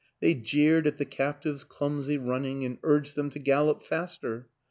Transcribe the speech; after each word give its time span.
They 0.19 0.33
jeered 0.33 0.87
at 0.87 0.97
the 0.97 1.05
captives' 1.05 1.63
clumsy 1.63 2.17
running 2.17 2.65
and 2.65 2.79
urged 2.81 3.15
them 3.15 3.29
to 3.29 3.37
gallop 3.37 3.83
faster. 3.83 4.47